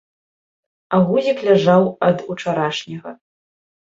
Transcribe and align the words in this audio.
А 0.97 0.99
гузік 1.09 1.37
ляжаў 1.49 1.83
ад 2.09 2.17
учарашняга. 2.35 3.11